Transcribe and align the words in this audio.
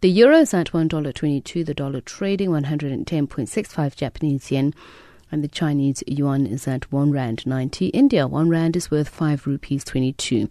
The 0.00 0.08
euro 0.08 0.38
is 0.38 0.54
at 0.54 0.68
$1.22, 0.68 1.66
the 1.66 1.74
dollar 1.74 2.00
trading 2.00 2.50
110.65 2.50 3.96
Japanese 3.96 4.48
yen, 4.48 4.72
and 5.32 5.42
the 5.42 5.48
Chinese 5.48 6.04
yuan 6.06 6.46
is 6.46 6.68
at 6.68 6.92
1 6.92 7.10
rand 7.10 7.44
90. 7.44 7.86
India, 7.88 8.28
1 8.28 8.48
rand 8.48 8.76
is 8.76 8.92
worth 8.92 9.08
5 9.08 9.44
rupees 9.48 9.82
22. 9.82 10.48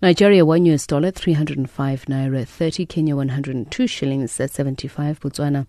Nigeria, 0.00 0.46
1 0.46 0.66
US 0.66 0.86
dollar, 0.86 1.10
305 1.10 2.04
naira 2.04 2.46
30. 2.46 2.86
Kenya, 2.86 3.16
102 3.16 3.88
shillings, 3.88 4.30
75. 4.30 5.18
Botswana, 5.18 5.66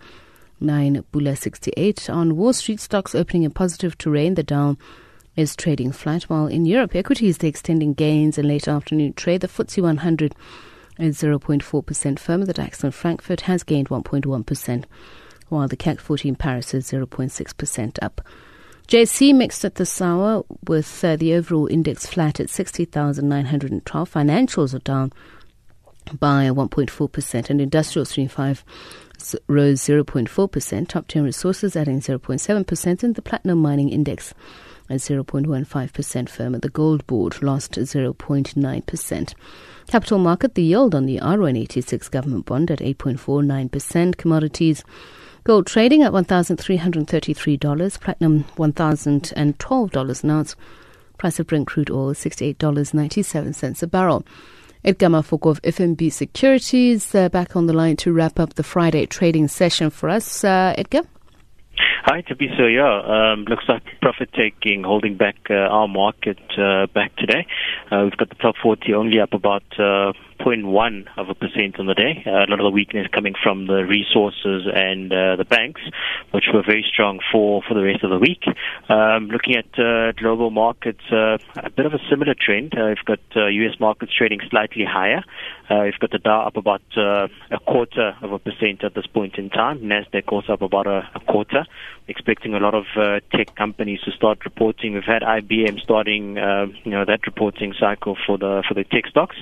9 0.59 1.03
Pula 1.11 1.35
68. 1.35 2.11
On 2.11 2.37
Wall 2.37 2.53
Street, 2.53 2.79
stocks 2.79 3.15
opening 3.15 3.41
in 3.41 3.49
positive 3.49 3.97
terrain. 3.97 4.35
The 4.35 4.43
Dow 4.43 4.77
is 5.35 5.55
trading 5.55 5.91
flat, 5.91 6.25
while 6.25 6.45
in 6.45 6.67
Europe, 6.67 6.93
equities 6.93 7.43
are 7.43 7.47
extending 7.47 7.95
gains 7.95 8.37
in 8.37 8.47
late 8.47 8.67
afternoon 8.67 9.13
trade. 9.13 9.41
The 9.41 9.47
FTSE 9.47 9.81
100 9.81 10.35
is 10.99 11.21
0.4% 11.21 12.19
firmer. 12.19 12.45
The 12.45 12.53
DAX 12.53 12.83
in 12.83 12.91
Frankfurt 12.91 13.41
has 13.41 13.63
gained 13.63 13.89
1.1%, 13.89 14.85
while 15.49 15.67
the 15.67 15.77
CAC 15.77 15.99
40 15.99 16.29
in 16.29 16.35
Paris 16.35 16.73
is 16.73 16.91
0.6% 16.91 17.99
up. 18.01 18.21
JSE 18.87 19.35
mixed 19.35 19.65
at 19.65 19.75
the 19.75 20.03
hour 20.03 20.43
with 20.65 21.03
uh, 21.03 21.17
the 21.17 21.33
overall 21.33 21.67
index 21.67 22.05
flat 22.05 22.39
at 22.39 22.49
60,912. 22.49 24.11
Financials 24.11 24.73
are 24.73 24.79
down 24.79 25.11
by 26.19 26.45
1.4% 26.45 27.49
and 27.49 27.59
industrials 27.59 28.13
35 28.13 28.63
rose 29.47 29.81
0.4%. 29.81 30.87
Top 30.87 31.07
10 31.07 31.23
resources 31.23 31.75
adding 31.75 31.99
0.7% 31.99 33.03
and 33.03 33.15
the 33.15 33.21
platinum 33.21 33.59
mining 33.59 33.89
index 33.89 34.33
at 34.89 34.97
0.15% 34.97 36.29
firm 36.29 36.55
at 36.55 36.61
The 36.61 36.69
gold 36.69 37.05
board 37.07 37.41
lost 37.41 37.73
0.9%. 37.73 39.33
Capital 39.87 40.17
market, 40.19 40.55
the 40.55 40.63
yield 40.63 40.93
on 40.93 41.05
the 41.05 41.19
R186 41.19 42.11
government 42.11 42.45
bond 42.45 42.71
at 42.71 42.79
8.49%. 42.79 44.17
Commodities, 44.17 44.83
Gold 45.47 45.65
trading 45.65 46.03
at 46.03 46.11
$1,333, 46.11 48.01
platinum 48.01 48.43
$1,012 48.57 50.23
an 50.23 50.29
ounce. 50.29 50.55
Price 51.17 51.39
of 51.39 51.47
Brent 51.47 51.67
crude 51.67 51.89
oil 51.89 52.13
$68.97 52.13 53.81
a 53.81 53.87
barrel. 53.87 54.25
Edgar 54.83 55.07
Mafoko 55.07 55.51
of 55.51 55.61
FNB 55.61 56.11
Securities 56.11 57.15
uh, 57.15 57.29
back 57.29 57.55
on 57.55 57.67
the 57.67 57.71
line 57.71 57.95
to 57.95 58.11
wrap 58.11 58.41
up 58.41 58.55
the 58.55 58.63
Friday 58.63 59.05
trading 59.05 59.47
session 59.47 59.89
for 59.89 60.09
us. 60.09 60.43
Uh, 60.43 60.73
Edgar? 60.77 61.03
Hi, 62.09 62.21
Thabiso. 62.21 62.73
Yeah, 62.73 63.33
um, 63.33 63.43
looks 63.49 63.65
like 63.67 63.83
profit 64.01 64.29
taking 64.31 64.85
holding 64.85 65.17
back 65.17 65.35
uh, 65.49 65.55
our 65.55 65.89
market 65.89 66.39
uh, 66.57 66.87
back 66.95 67.13
today. 67.17 67.45
Uh, 67.91 68.03
we've 68.03 68.17
got 68.17 68.29
the 68.29 68.35
top 68.35 68.55
40 68.61 68.93
only 68.93 69.19
up 69.19 69.33
about 69.33 69.63
uh, 69.79 70.13
0.1 70.39 71.07
of 71.17 71.29
a 71.29 71.35
percent 71.35 71.79
on 71.79 71.87
the 71.87 71.93
day. 71.93 72.23
Uh, 72.25 72.45
a 72.45 72.47
lot 72.49 72.59
of 72.59 72.65
the 72.65 72.71
weakness 72.71 73.07
coming 73.11 73.33
from 73.41 73.67
the 73.67 73.85
resources 73.85 74.67
and 74.73 75.11
uh, 75.11 75.35
the 75.35 75.45
banks, 75.45 75.81
which 76.31 76.45
were 76.53 76.63
very 76.63 76.85
strong 76.87 77.19
for, 77.31 77.61
for 77.67 77.73
the 77.73 77.83
rest 77.83 78.03
of 78.03 78.09
the 78.09 78.19
week. 78.19 78.43
Um, 78.89 79.27
looking 79.27 79.55
at 79.55 79.67
uh, 79.79 80.11
global 80.13 80.51
markets, 80.51 81.01
uh, 81.11 81.37
a 81.57 81.69
bit 81.69 81.85
of 81.85 81.93
a 81.93 81.99
similar 82.09 82.35
trend. 82.39 82.73
Uh, 82.77 82.87
we've 82.87 83.05
got 83.05 83.19
uh, 83.35 83.47
U.S. 83.47 83.79
markets 83.79 84.11
trading 84.15 84.39
slightly 84.49 84.85
higher. 84.85 85.23
Uh, 85.69 85.81
we've 85.83 85.99
got 85.99 86.11
the 86.11 86.19
Dow 86.19 86.47
up 86.47 86.55
about 86.55 86.81
uh, 86.95 87.27
a 87.51 87.59
quarter 87.65 88.15
of 88.21 88.31
a 88.31 88.39
percent 88.39 88.83
at 88.83 88.93
this 88.93 89.07
point 89.07 89.35
in 89.37 89.49
time. 89.49 89.79
Nasdaq 89.81 90.31
also 90.31 90.53
up 90.53 90.61
about 90.61 90.87
a, 90.87 91.09
a 91.15 91.19
quarter. 91.19 91.65
Expecting 92.07 92.53
a 92.53 92.59
lot 92.59 92.73
of 92.73 92.85
uh, 92.95 93.19
tech 93.35 93.53
companies 93.55 93.99
to 94.05 94.11
start 94.11 94.45
reporting. 94.45 94.93
We've 94.93 95.03
had 95.03 95.23
IBM 95.23 95.81
starting, 95.81 96.37
uh, 96.37 96.67
you 96.85 96.91
know, 96.91 97.03
that 97.03 97.25
reporting 97.25 97.73
cycle 97.79 98.17
for 98.25 98.37
the 98.37 98.63
for 98.67 98.73
the 98.73 98.83
tech 98.83 99.07
stocks. 99.07 99.35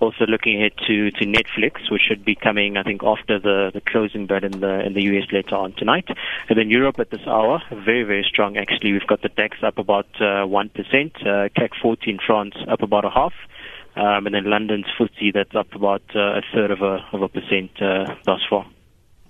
Also 0.00 0.26
looking 0.26 0.58
ahead 0.58 0.72
to, 0.86 1.10
to 1.12 1.24
Netflix, 1.24 1.90
which 1.90 2.02
should 2.06 2.24
be 2.24 2.34
coming, 2.34 2.76
I 2.76 2.82
think, 2.82 3.02
after 3.04 3.38
the, 3.38 3.70
the 3.72 3.80
closing 3.80 4.26
bell 4.26 4.44
in 4.44 4.60
the 4.60 4.84
in 4.84 4.94
the 4.94 5.02
US 5.02 5.26
later 5.32 5.54
on 5.54 5.72
tonight. 5.72 6.08
And 6.48 6.58
then 6.58 6.70
Europe 6.70 6.98
at 6.98 7.10
this 7.10 7.26
hour, 7.26 7.62
very 7.70 8.02
very 8.02 8.24
strong. 8.28 8.56
Actually, 8.56 8.92
we've 8.92 9.06
got 9.06 9.22
the 9.22 9.28
DAX 9.28 9.58
up 9.62 9.78
about 9.78 10.08
uh, 10.20 10.44
one 10.46 10.70
uh, 10.74 10.76
percent, 10.76 11.12
uh, 11.20 11.48
CAC 11.56 11.70
40 11.80 12.10
in 12.10 12.18
France 12.24 12.54
up 12.68 12.82
about 12.82 13.04
a 13.04 13.10
half. 13.10 13.32
Um, 13.96 14.26
and 14.26 14.34
then 14.34 14.50
London's 14.50 14.86
FTSE 14.98 15.32
that's 15.32 15.54
up 15.54 15.72
about 15.72 16.02
uh, 16.16 16.38
a 16.38 16.42
third 16.52 16.72
of 16.72 16.82
a 16.82 16.98
of 17.12 17.22
a 17.22 17.28
percent 17.28 17.70
uh, 17.80 18.14
thus 18.26 18.40
far. 18.50 18.66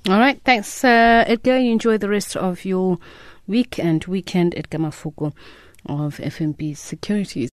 All 0.08 0.18
right, 0.18 0.40
thanks, 0.44 0.84
uh, 0.84 1.24
Edgar. 1.26 1.58
You 1.58 1.72
enjoy 1.72 1.98
the 1.98 2.08
rest 2.08 2.36
of 2.36 2.64
your 2.64 2.98
week 3.46 3.78
and 3.78 4.04
weekend. 4.04 4.54
Edgar 4.56 4.78
Mafoko 4.78 5.34
of 5.86 6.16
FNB 6.16 6.76
Securities. 6.76 7.50